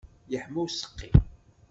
[0.31, 1.09] Yeḥma useqqi.